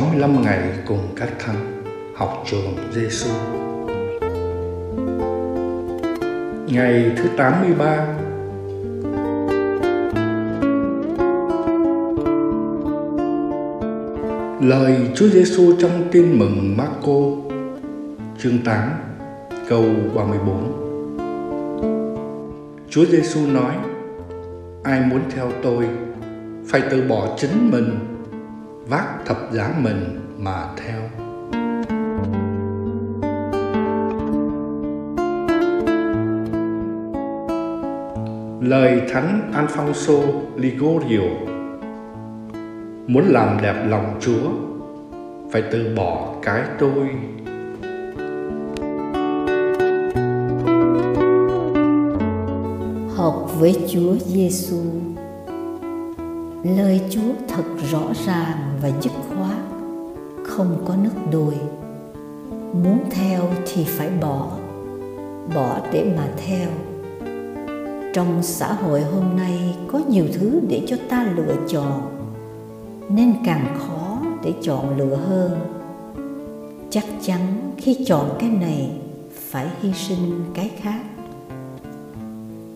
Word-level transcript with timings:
65 0.00 0.42
ngày 0.42 0.58
cùng 0.86 1.08
các 1.16 1.28
thánh 1.38 1.82
học 2.14 2.44
trường 2.46 2.76
Giêsu. 2.92 3.30
Ngày 6.66 7.12
thứ 7.16 7.28
83 7.36 8.06
Lời 14.60 14.96
Chúa 15.14 15.28
Giêsu 15.28 15.72
trong 15.78 16.08
Tin 16.12 16.38
mừng 16.38 16.76
Marco, 16.76 17.20
chương 18.38 18.58
8 18.64 18.90
câu 19.68 19.84
34 20.14 20.80
Chúa 22.90 23.04
Giêsu 23.04 23.40
nói, 23.46 23.74
Ai 24.82 25.00
muốn 25.00 25.20
theo 25.34 25.50
tôi, 25.62 25.88
phải 26.66 26.82
từ 26.90 27.02
bỏ 27.08 27.36
chính 27.36 27.70
mình 27.70 28.19
vác 28.90 29.26
thập 29.26 29.52
giá 29.52 29.74
mình 29.82 30.20
mà 30.38 30.68
theo. 30.76 31.00
Lời 38.60 39.02
thánh 39.12 39.52
Alfonso 39.54 40.22
Ligorio, 40.56 41.20
muốn 43.06 43.24
làm 43.28 43.58
đẹp 43.62 43.84
lòng 43.88 44.18
Chúa, 44.20 44.50
phải 45.52 45.62
từ 45.72 45.94
bỏ 45.96 46.34
cái 46.42 46.62
tôi. 46.78 47.08
Học 53.16 53.50
với 53.58 53.76
Chúa 53.88 54.14
Giêsu 54.14 54.99
lời 56.64 57.00
chúa 57.10 57.32
thật 57.48 57.64
rõ 57.90 58.02
ràng 58.26 58.78
và 58.82 58.90
dứt 59.00 59.12
khoát, 59.28 59.58
không 60.44 60.84
có 60.88 60.96
nước 60.96 61.30
đùi. 61.32 61.54
muốn 62.72 62.98
theo 63.10 63.42
thì 63.66 63.84
phải 63.84 64.10
bỏ 64.20 64.48
bỏ 65.54 65.78
để 65.92 66.12
mà 66.16 66.28
theo. 66.46 66.68
Trong 68.14 68.42
xã 68.42 68.72
hội 68.72 69.00
hôm 69.00 69.36
nay 69.36 69.76
có 69.92 70.00
nhiều 70.08 70.24
thứ 70.32 70.60
để 70.68 70.82
cho 70.86 70.96
ta 71.08 71.26
lựa 71.36 71.54
chọn, 71.68 72.02
nên 73.08 73.34
càng 73.44 73.78
khó 73.78 74.18
để 74.44 74.52
chọn 74.62 74.98
lựa 74.98 75.16
hơn. 75.16 75.58
Chắc 76.90 77.04
chắn 77.22 77.72
khi 77.76 78.04
chọn 78.06 78.30
cái 78.38 78.50
này, 78.50 78.90
phải 79.50 79.68
hy 79.80 79.92
sinh 79.92 80.44
cái 80.54 80.70
khác. 80.80 81.00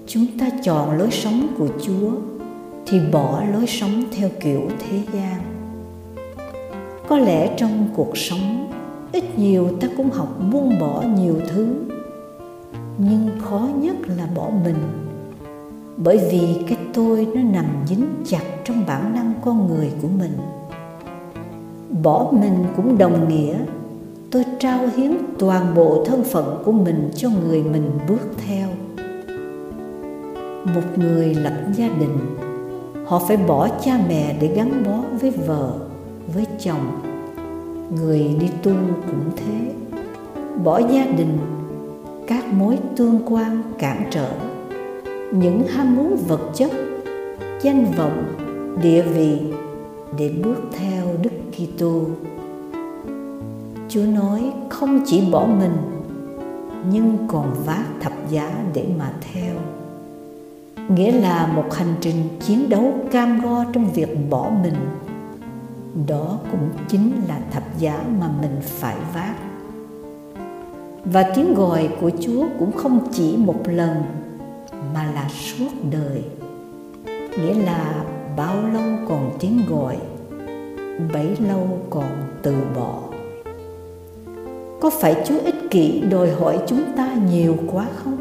Chúng 0.07 0.27
ta 0.41 0.51
chọn 0.65 0.99
lối 0.99 1.11
sống 1.11 1.47
của 1.59 1.69
chúa 1.83 2.11
thì 2.87 3.01
bỏ 3.13 3.43
lối 3.53 3.67
sống 3.67 4.05
theo 4.13 4.29
kiểu 4.41 4.61
thế 4.79 5.01
gian. 5.13 5.41
Có 7.09 7.19
lẽ 7.19 7.55
trong 7.57 7.89
cuộc 7.97 8.19
sống, 8.19 8.71
ít 9.13 9.39
nhiều 9.39 9.69
ta 9.81 9.89
cũng 9.97 10.11
học 10.11 10.29
buông 10.53 10.79
bỏ 10.81 11.03
nhiều 11.19 11.37
thứ. 11.49 11.75
Nhưng 12.99 13.31
khó 13.43 13.69
nhất 13.81 13.97
là 14.17 14.29
bỏ 14.35 14.51
mình, 14.65 14.77
bởi 15.97 16.19
vì 16.31 16.65
cái 16.69 16.79
tôi 16.95 17.27
nó 17.35 17.43
nằm 17.43 17.67
dính 17.87 18.07
chặt 18.27 18.45
trong 18.65 18.87
bản 18.87 19.15
năng 19.15 19.33
con 19.45 19.67
người 19.67 19.91
của 20.03 20.09
mình. 20.19 20.33
Bỏ 22.03 22.33
mình 22.33 22.65
cũng 22.77 22.99
đồng 22.99 23.29
nghĩa, 23.29 23.55
tôi 24.31 24.45
trao 24.59 24.81
hiến 24.97 25.13
toàn 25.39 25.75
bộ 25.75 26.05
thân 26.07 26.25
phận 26.25 26.63
của 26.65 26.73
mình 26.73 27.11
cho 27.17 27.29
người 27.31 27.63
mình 27.63 27.91
bước 28.09 28.31
theo. 28.47 28.69
Một 30.75 30.83
người 30.97 31.35
lập 31.35 31.55
gia 31.77 31.89
đình 31.89 32.19
họ 33.05 33.19
phải 33.19 33.37
bỏ 33.37 33.69
cha 33.85 33.99
mẹ 34.09 34.37
để 34.41 34.49
gắn 34.55 34.83
bó 34.87 35.19
với 35.21 35.31
vợ, 35.31 35.73
với 36.35 36.47
chồng. 36.59 37.01
Người 37.97 38.37
đi 38.41 38.49
tu 38.63 38.73
cũng 39.07 39.31
thế. 39.37 39.73
Bỏ 40.65 40.79
gia 40.79 41.05
đình, 41.05 41.39
các 42.27 42.53
mối 42.53 42.79
tương 42.97 43.21
quan 43.27 43.63
cản 43.79 44.07
trở. 44.11 44.31
Những 45.33 45.63
ham 45.67 45.97
muốn 45.97 46.17
vật 46.29 46.51
chất, 46.55 46.71
danh 47.63 47.85
vọng, 47.99 48.25
địa 48.83 49.03
vị 49.03 49.39
để 50.19 50.31
bước 50.45 50.57
theo 50.79 51.05
đức 51.23 51.33
kitô. 51.53 52.01
Chúa 53.89 54.05
nói 54.05 54.53
không 54.69 55.01
chỉ 55.07 55.23
bỏ 55.31 55.47
mình, 55.47 55.77
nhưng 56.93 57.19
còn 57.29 57.55
vác 57.67 57.85
thập 58.01 58.13
giá 58.31 58.51
để 58.75 58.85
mà 58.99 59.13
theo 59.33 59.54
nghĩa 60.89 61.13
là 61.13 61.47
một 61.47 61.75
hành 61.75 61.95
trình 62.01 62.29
chiến 62.41 62.69
đấu 62.69 62.95
cam 63.11 63.41
go 63.41 63.65
trong 63.73 63.91
việc 63.91 64.31
bỏ 64.31 64.51
mình. 64.63 64.75
Đó 66.07 66.39
cũng 66.51 66.71
chính 66.89 67.13
là 67.29 67.41
thập 67.51 67.79
giá 67.79 68.05
mà 68.21 68.29
mình 68.41 68.57
phải 68.63 68.97
vác. 69.15 69.35
Và 71.05 71.23
tiếng 71.35 71.55
gọi 71.55 71.89
của 72.01 72.11
chúa 72.21 72.47
cũng 72.59 72.73
không 72.73 73.09
chỉ 73.13 73.37
một 73.37 73.61
lần, 73.67 74.03
mà 74.95 75.05
là 75.15 75.29
suốt 75.29 75.69
đời. 75.91 76.25
Nghĩa 77.07 77.55
là 77.55 78.05
bao 78.37 78.55
lâu 78.73 78.83
còn 79.09 79.31
tiếng 79.41 79.61
gọi, 79.69 79.97
bấy 81.13 81.37
lâu 81.49 81.79
còn 81.91 82.11
từ 82.43 82.55
bỏ. 82.77 82.99
Có 84.81 84.91
phải 84.91 85.17
chúa 85.27 85.39
ích 85.45 85.71
kỷ 85.71 86.01
đòi 86.01 86.31
hỏi 86.31 86.59
chúng 86.67 86.83
ta 86.97 87.15
nhiều 87.31 87.57
quá 87.73 87.87
không? 88.05 88.17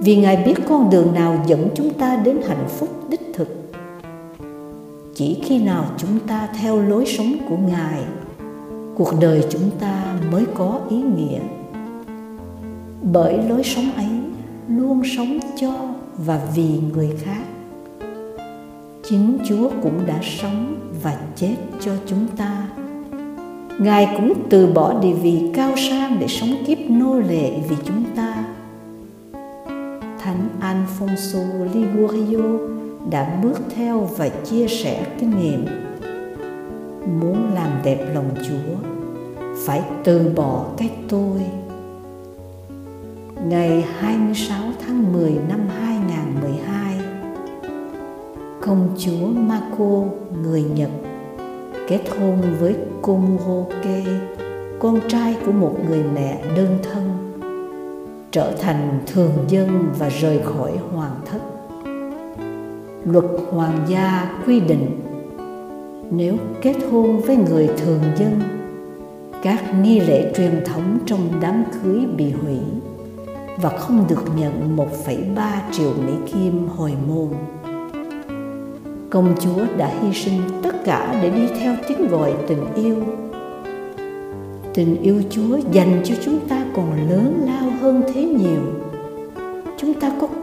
Vì 0.00 0.16
ngài 0.16 0.36
biết 0.36 0.54
con 0.68 0.90
đường 0.90 1.14
nào 1.14 1.44
dẫn 1.46 1.68
chúng 1.74 1.94
ta 1.94 2.16
đến 2.16 2.40
hạnh 2.48 2.68
phúc 2.68 2.88
đích 3.08 3.32
thực. 3.34 3.72
Chỉ 5.14 5.42
khi 5.44 5.62
nào 5.62 5.84
chúng 5.98 6.18
ta 6.26 6.48
theo 6.60 6.82
lối 6.82 7.06
sống 7.06 7.36
của 7.48 7.56
ngài, 7.56 8.00
cuộc 8.96 9.14
đời 9.20 9.44
chúng 9.50 9.70
ta 9.80 10.18
mới 10.32 10.44
có 10.54 10.80
ý 10.90 10.96
nghĩa. 10.96 11.38
Bởi 13.12 13.38
lối 13.48 13.62
sống 13.64 13.92
ấy 13.96 14.08
luôn 14.68 15.02
sống 15.16 15.38
cho 15.56 15.72
và 16.26 16.40
vì 16.54 16.68
người 16.92 17.10
khác. 17.22 17.42
Chính 19.08 19.38
chúa 19.48 19.70
cũng 19.82 20.06
đã 20.06 20.18
sống 20.22 20.76
và 21.02 21.16
chết 21.36 21.56
cho 21.80 21.92
chúng 22.06 22.26
ta. 22.36 22.66
Ngài 23.78 24.08
cũng 24.16 24.32
từ 24.50 24.66
bỏ 24.66 25.00
địa 25.02 25.12
vị 25.12 25.50
cao 25.54 25.72
sang 25.76 26.16
để 26.20 26.26
sống 26.28 26.54
kiếp 26.66 26.78
nô 26.88 27.18
lệ 27.18 27.50
vì 27.68 27.76
chúng 27.84 27.99
Alfonso 31.00 31.38
Ligurio 31.74 32.58
đã 33.10 33.40
bước 33.42 33.58
theo 33.76 34.08
và 34.16 34.28
chia 34.28 34.66
sẻ 34.66 35.06
kinh 35.20 35.38
nghiệm. 35.38 35.66
Muốn 37.20 37.54
làm 37.54 37.70
đẹp 37.84 38.10
lòng 38.14 38.30
Chúa, 38.48 38.88
phải 39.66 39.82
từ 40.04 40.32
bỏ 40.36 40.66
cái 40.76 40.90
tôi. 41.08 41.40
Ngày 43.44 43.84
26 43.98 44.62
tháng 44.86 45.12
10 45.12 45.38
năm 45.48 45.60
2012, 45.80 46.98
công 48.60 48.88
chúa 48.98 49.26
Marco 49.26 50.04
người 50.42 50.62
Nhật 50.62 50.90
kết 51.88 52.00
hôn 52.18 52.40
với 52.60 52.76
Komuroke, 53.02 54.04
con 54.78 55.00
trai 55.08 55.36
của 55.46 55.52
một 55.52 55.76
người 55.88 56.04
mẹ 56.14 56.42
đơn 56.56 56.78
thân 56.82 57.19
trở 58.32 58.52
thành 58.60 59.00
thường 59.06 59.32
dân 59.48 59.88
và 59.98 60.08
rời 60.08 60.40
khỏi 60.44 60.72
hoàng 60.92 61.20
thất 61.30 61.38
luật 63.04 63.24
hoàng 63.50 63.84
gia 63.88 64.34
quy 64.46 64.60
định 64.60 65.00
nếu 66.10 66.36
kết 66.62 66.76
hôn 66.90 67.20
với 67.20 67.36
người 67.36 67.68
thường 67.78 68.00
dân 68.16 68.40
các 69.42 69.74
nghi 69.82 70.00
lễ 70.00 70.32
truyền 70.36 70.64
thống 70.66 70.98
trong 71.06 71.20
đám 71.40 71.64
cưới 71.82 72.00
bị 72.16 72.32
hủy 72.32 72.58
và 73.62 73.70
không 73.70 74.04
được 74.08 74.24
nhận 74.36 74.76
1,3 74.76 75.60
triệu 75.72 75.92
Mỹ 76.06 76.12
Kim 76.32 76.68
hồi 76.68 76.92
môn. 77.08 77.28
Công 79.10 79.34
chúa 79.40 79.64
đã 79.76 79.90
hy 80.02 80.12
sinh 80.12 80.40
tất 80.62 80.84
cả 80.84 81.18
để 81.22 81.30
đi 81.30 81.46
theo 81.60 81.76
tiếng 81.88 82.08
gọi 82.08 82.32
tình 82.48 82.74
yêu 82.74 82.96
tình 84.74 85.02
yêu 85.02 85.22
chúa 85.30 85.58
dành 85.72 86.00
cho 86.04 86.14
chúng 86.24 86.38
ta 86.48 86.64
còn 86.74 87.08
lớn 87.10 87.29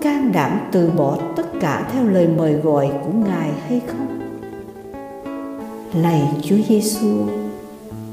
can 0.08 0.32
đảm 0.32 0.60
từ 0.72 0.90
bỏ 0.90 1.18
tất 1.36 1.48
cả 1.62 1.90
theo 1.94 2.08
lời 2.08 2.28
mời 2.28 2.54
gọi 2.54 2.92
của 3.04 3.12
ngài 3.26 3.52
hay 3.68 3.82
không? 3.88 4.20
Lạy 5.94 6.22
chúa 6.44 6.56
giêsu, 6.70 7.26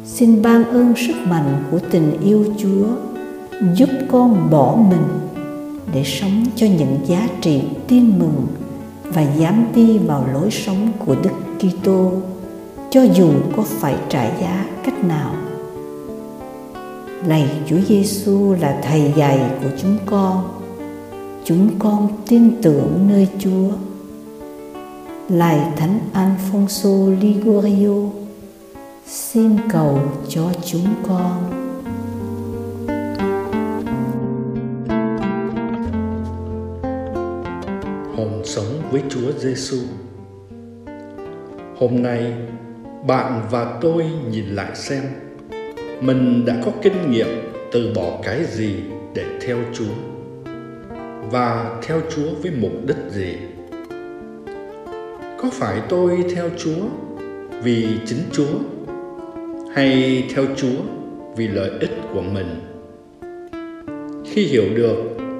xin 0.04 0.42
ban 0.42 0.64
ơn 0.64 0.94
sức 0.96 1.14
mạnh 1.26 1.64
của 1.70 1.78
tình 1.90 2.20
yêu 2.20 2.44
chúa 2.58 2.86
giúp 3.74 3.88
con 4.10 4.50
bỏ 4.50 4.76
mình 4.90 5.04
để 5.92 6.04
sống 6.04 6.44
cho 6.56 6.66
những 6.66 6.98
giá 7.06 7.28
trị 7.40 7.62
tin 7.88 8.18
mừng 8.18 8.46
và 9.04 9.22
dám 9.22 9.66
đi 9.74 9.98
vào 9.98 10.26
lối 10.32 10.50
sống 10.50 10.88
của 11.06 11.16
Đức 11.22 11.30
Kitô, 11.58 12.12
cho 12.90 13.02
dù 13.02 13.30
có 13.56 13.62
phải 13.62 13.94
trả 14.08 14.24
giá 14.40 14.66
cách 14.84 15.04
nào. 15.04 15.34
Lạy 17.26 17.48
Chúa 17.66 17.80
Giêsu 17.88 18.54
là 18.60 18.80
thầy 18.82 19.12
dạy 19.16 19.40
của 19.62 19.70
chúng 19.82 19.98
con 20.06 20.63
chúng 21.44 21.70
con 21.78 22.08
tin 22.28 22.62
tưởng 22.62 23.08
nơi 23.08 23.28
Chúa 23.38 23.68
Lạy 25.28 25.60
Thánh 25.76 25.98
Alfonso 26.14 27.20
Ligorio, 27.20 28.10
xin 29.06 29.56
cầu 29.72 29.98
cho 30.28 30.52
chúng 30.64 30.86
con. 31.08 31.50
Hồn 38.16 38.42
sống 38.44 38.82
với 38.90 39.02
Chúa 39.08 39.32
Giêsu. 39.38 39.78
Hôm 41.78 42.02
nay, 42.02 42.32
bạn 43.06 43.42
và 43.50 43.78
tôi 43.80 44.04
nhìn 44.30 44.46
lại 44.46 44.70
xem 44.74 45.02
mình 46.00 46.44
đã 46.46 46.56
có 46.64 46.72
kinh 46.82 47.10
nghiệm 47.10 47.28
từ 47.72 47.92
bỏ 47.96 48.18
cái 48.22 48.44
gì 48.44 48.74
để 49.14 49.24
theo 49.46 49.58
Chúa 49.74 50.13
và 51.30 51.80
theo 51.82 52.00
Chúa 52.10 52.34
với 52.42 52.52
mục 52.60 52.72
đích 52.86 52.96
gì? 53.10 53.36
Có 55.38 55.50
phải 55.52 55.82
tôi 55.88 56.24
theo 56.34 56.50
Chúa 56.58 56.86
vì 57.62 57.86
chính 58.06 58.22
Chúa, 58.32 58.58
hay 59.74 60.24
theo 60.34 60.44
Chúa 60.56 60.82
vì 61.36 61.48
lợi 61.48 61.70
ích 61.80 61.96
của 62.12 62.22
mình? 62.22 62.60
Khi 64.24 64.44
hiểu 64.44 64.64
được 64.74 64.96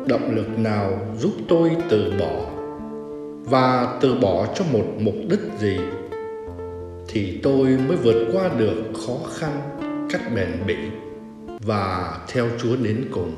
động 0.06 0.34
lực 0.36 0.58
nào 0.58 0.98
giúp 1.19 1.32
tôi 1.48 1.70
từ 1.88 2.12
bỏ 2.20 2.50
và 3.44 3.98
từ 4.00 4.14
bỏ 4.14 4.46
cho 4.54 4.64
một 4.72 4.84
mục 4.98 5.14
đích 5.31 5.40
gì, 5.60 5.76
thì 7.08 7.40
tôi 7.42 7.64
mới 7.88 7.96
vượt 7.96 8.28
qua 8.32 8.50
được 8.58 8.82
khó 9.06 9.14
khăn 9.34 9.60
cách 10.10 10.22
bền 10.34 10.48
bỉ 10.66 10.76
và 11.66 12.19
theo 12.28 12.46
Chúa 12.62 12.76
đến 12.76 13.04
cùng. 13.10 13.32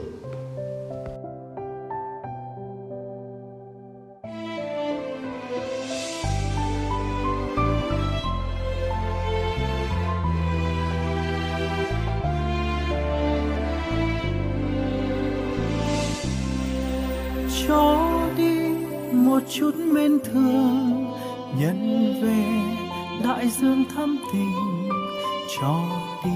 Cho 17.77 18.31
đi 18.37 18.59
một 19.13 19.39
chút 19.49 19.75
mến 19.77 20.19
thương 20.25 21.15
nhận 21.59 22.13
về 22.23 22.45
đại 23.25 23.49
dương 23.49 23.85
thắm 23.95 24.19
tình 24.33 24.89
cho 25.61 25.85
đi 26.25 26.31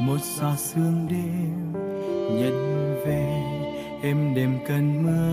một 0.00 0.16
xa 0.22 0.56
sương 0.56 1.06
đêm 1.10 1.72
nhận 2.40 2.96
về 3.06 3.42
êm 4.02 4.34
đêm 4.34 4.58
cơn 4.68 5.02
mưa, 5.02 5.32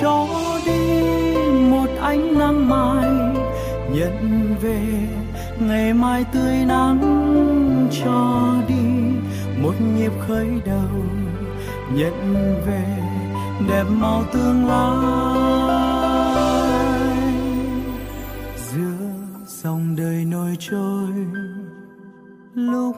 cho 0.00 0.26
đi 0.66 1.02
một 1.70 1.88
ánh 2.00 2.38
nắng 2.38 2.68
mai 2.68 3.10
nhận 3.94 4.54
về 4.62 4.82
ngày 5.60 5.94
mai 5.94 6.24
tươi 6.32 6.64
nắng, 6.66 7.88
cho 8.04 8.54
đi 8.68 8.84
một 9.62 9.74
nhịp 9.96 10.12
khởi 10.28 10.48
đầu 10.66 11.04
nhận 11.94 12.14
về 12.66 13.09
đẹp 13.68 13.84
màu 14.00 14.24
tương 14.32 14.66
lai. 14.66 14.96
Giữa 18.56 19.06
dòng 19.46 19.96
đời 19.96 20.24
nổi 20.24 20.56
trôi, 20.58 21.12
lúc 22.54 22.96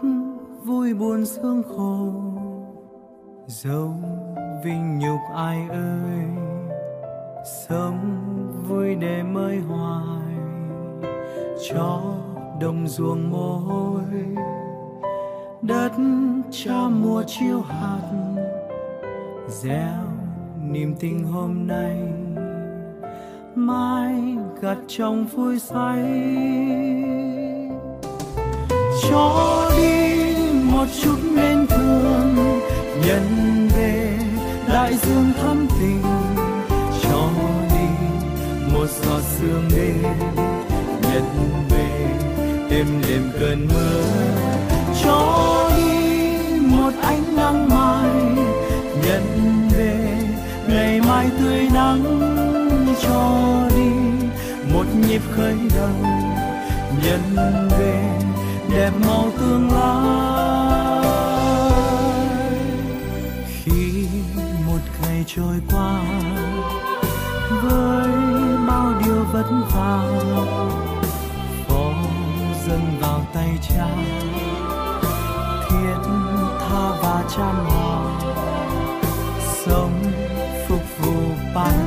vui 0.64 0.94
buồn 0.94 1.24
sương 1.24 1.62
khổ 1.76 2.12
dẫu 3.46 3.94
vinh 4.64 4.98
nhục 4.98 5.20
ai 5.34 5.68
ơi 5.70 6.26
sống 7.68 7.98
vui 8.68 8.94
để 8.94 9.22
mới 9.22 9.58
hoài. 9.58 10.36
Cho 11.70 12.02
đồng 12.60 12.88
ruộng 12.88 13.30
mồ 13.30 13.56
hôi 13.58 14.02
đất 15.62 15.92
cha 16.50 16.88
mùa 16.88 17.22
chiêu 17.26 17.60
hạt, 17.60 18.10
gieo 19.48 20.11
niềm 20.70 20.94
tin 21.00 21.22
hôm 21.22 21.66
nay 21.66 21.96
mai 23.54 24.14
gặt 24.60 24.76
trong 24.88 25.26
vui 25.26 25.58
say 25.58 26.02
cho 29.10 29.70
đi 29.76 30.24
một 30.64 30.86
chút 31.02 31.18
nên 31.34 31.66
thương, 31.66 32.34
nhận 33.06 33.22
về 33.76 34.18
đại 34.68 34.94
dương 34.96 35.32
thắm 35.42 35.66
tình. 35.80 36.02
Cho 37.02 37.30
đi 37.70 37.86
một 38.74 38.86
giọt 39.02 39.20
sương 39.22 39.68
đêm, 39.76 40.02
nhận 41.02 41.24
về 41.70 41.90
êm 42.70 42.86
đềm 43.08 43.30
cơn 43.40 43.68
mưa. 43.68 44.02
Cho 45.04 45.51
nhịp 55.12 55.22
khởi 55.36 55.56
đầu, 55.74 55.90
nhận 57.02 57.36
về 57.78 58.18
đẹp 58.70 58.90
màu 59.06 59.30
tương 59.40 59.70
lai. 59.72 61.06
Khi 63.46 64.06
một 64.66 64.80
ngày 65.02 65.24
trôi 65.26 65.56
qua, 65.72 66.00
với 67.62 68.08
bao 68.68 68.92
điều 69.04 69.24
vất 69.32 69.46
vả, 69.74 70.02
phó 71.68 71.92
dâng 72.66 72.98
vào 73.00 73.26
tay 73.34 73.50
cha. 73.68 73.88
Thiết 75.68 76.10
tha 76.60 76.90
và 77.02 77.24
chăm 77.36 77.64
lo 77.64 78.10
sống 79.66 80.02
phục 80.68 80.82
vụ 80.98 81.14
bạn 81.54 81.81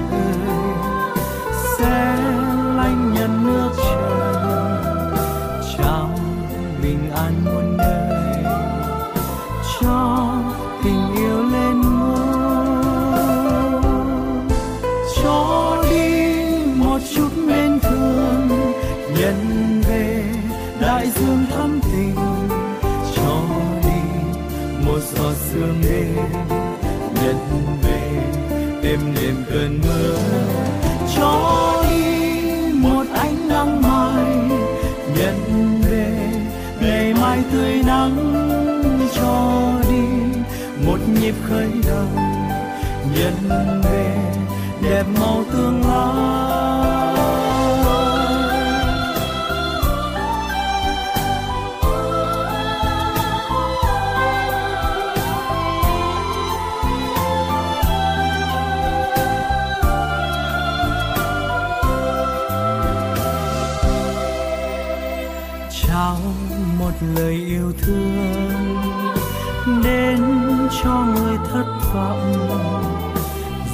nhịp 41.25 41.35
khởi 41.49 41.69
đầu 41.87 42.07
nhân 43.15 43.33
về 43.83 44.17
đẹp 44.81 45.03
màu 45.19 45.43
tương 45.53 45.81
lai. 45.87 46.64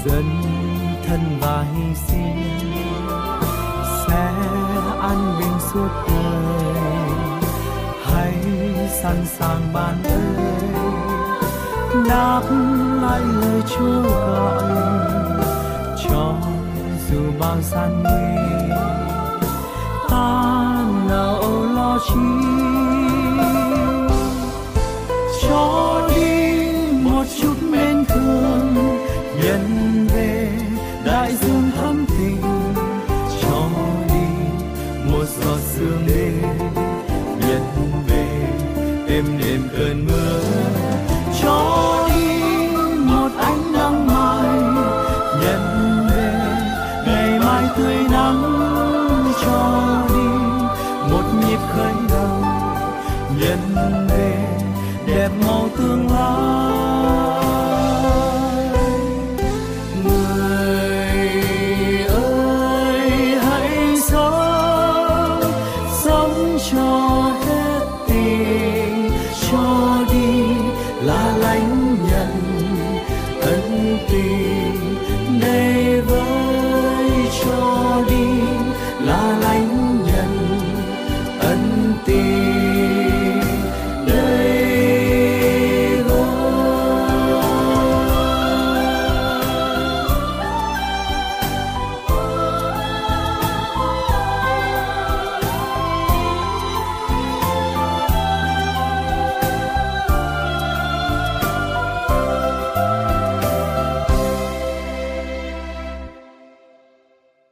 Dân 0.06 0.26
thân 1.08 1.20
và 1.42 1.66
hy 1.76 1.96
sinh, 1.96 2.44
sẽ 4.08 4.32
an 5.02 5.36
bình 5.40 5.60
suốt 5.74 5.90
đời. 6.08 7.12
Hãy 8.04 8.34
sẵn 9.02 9.26
sàng 9.26 9.74
bàn 9.74 10.04
ơn, 10.04 10.36
đáp 12.10 12.42
lại 13.02 13.22
lời 13.22 13.62
chúa 13.70 14.02
gọi, 14.02 14.64
cho 16.04 16.36
dù 17.10 17.22
bao 17.40 17.62
gian 17.62 18.04
nguy 18.04 18.61